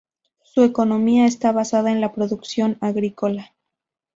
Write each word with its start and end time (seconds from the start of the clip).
Su 0.41 0.63
economía 0.63 1.27
está 1.27 1.51
basada 1.51 1.91
en 1.91 2.01
la 2.01 2.11
producción 2.11 2.75
agrícola. 2.81 3.53